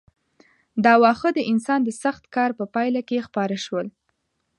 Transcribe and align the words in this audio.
دا 0.85 0.93
واښه 1.01 1.29
د 1.33 1.39
انسان 1.51 1.79
د 1.83 1.89
سخت 2.03 2.23
کار 2.35 2.51
په 2.59 2.65
پایله 2.73 3.01
کې 3.09 3.25
خپاره 3.27 3.55
شول. 3.65 3.87